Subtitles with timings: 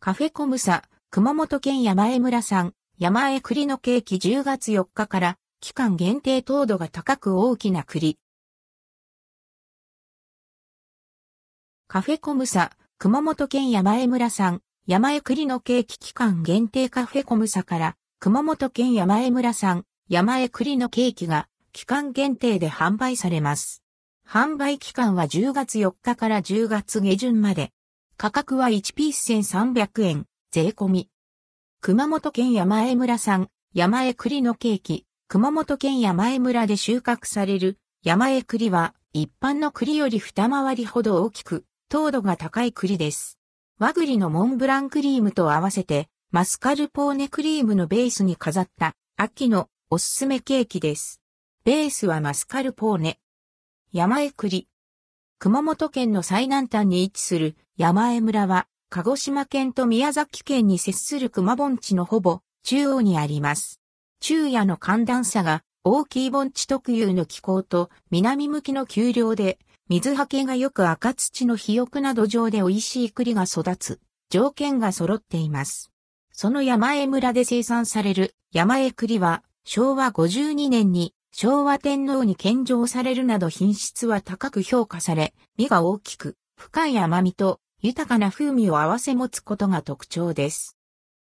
[0.00, 8.16] カフェコムサ、熊本県山江村産、山江栗のケーキ10月4日から、期間限定糖度が高く大きな栗。
[11.88, 23.82] カフェコムサ、熊本県山江村産、山江栗のケーキ期間限定カフェコムサから、熊本県山江村産、山江栗のケーキが、期間限定で販売されます。
[24.24, 27.72] 販売期間は10月4日から10月下旬まで。
[28.20, 31.08] 価格は1ピース1300円、税込み。
[31.80, 43.38] 熊本県山江村産、山江栗のケーキ、熊本県山江村で収穫される山江栗は一般の栗より二回りほど大きく、糖度が高い栗です。
[43.78, 51.20] 和栗のモンブランクリームと合わせて、マスカルポーネクリームのベースに飾った秋のおすすめケーキです。
[51.62, 53.20] ベースはマスカルポーネ。
[53.92, 54.66] 山江栗。
[55.40, 63.80] 熊本県の最南端に位置する山江村は、鹿児島県と宮崎県に接する熊盆地のほぼ中央にあります。
[64.20, 75.92] 昼夜の寒暖差が大きい盆地特有の気候と南向きの丘陵で水はけがよく赤土の肥沃な土壌で美味しい栗が育つ条件が揃っています。
[76.32, 90.76] その山江村で生産される山江栗は昭和52年に昭和天皇に献上されるなど品質は高く評価され、実が大きく、深い甘みと豊かな風味を合わせ持つことが特徴です。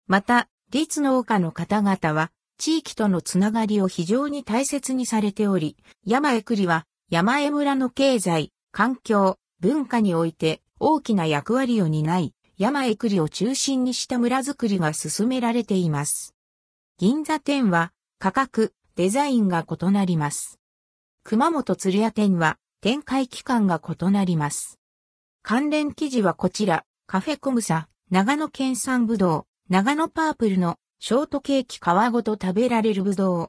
[0.05, 16.35] また、立農家の方々は、地域とのつながりを非常に大切にされており、山江栗は山江村の経済、環境、文化において大きな役割を担い、山江栗を中心にした村づくりが進められています。
[16.99, 20.57] 銀座店は価格、デザインが異なります。
[21.25, 24.79] 熊本鶴屋店は展開期間が異なります。
[25.43, 33.43] 関連記事はこちら、カフェコムサ、長野県産ぶどう、長野パープルのショートケーキ皮ごと食べられるぶどう。